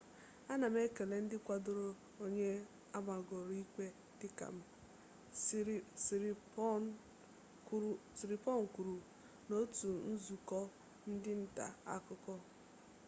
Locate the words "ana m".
0.51-0.75